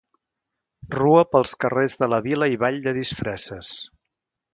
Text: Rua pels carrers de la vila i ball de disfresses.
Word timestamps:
Rua 0.95 1.19
pels 1.33 1.53
carrers 1.63 1.97
de 2.03 2.09
la 2.13 2.19
vila 2.29 2.47
i 2.55 2.57
ball 2.65 2.81
de 2.87 2.95
disfresses. 2.99 3.75